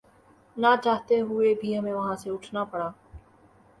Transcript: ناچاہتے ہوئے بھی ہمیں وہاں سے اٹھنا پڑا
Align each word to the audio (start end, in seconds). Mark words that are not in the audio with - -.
ناچاہتے 0.57 1.19
ہوئے 1.21 1.53
بھی 1.61 1.77
ہمیں 1.77 1.93
وہاں 1.93 2.15
سے 2.15 2.29
اٹھنا 2.29 2.63
پڑا 2.63 2.89